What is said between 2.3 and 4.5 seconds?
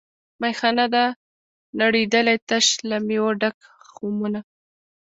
تش له میو ډک خُمونه